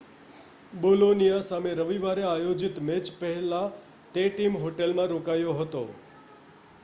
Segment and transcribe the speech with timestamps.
[0.75, 3.75] Bologna સામે રવિવારે આયોજિત મેચ પહેલાં
[4.13, 5.83] તે ટીમ હોટેલમાં રોકાયો હતો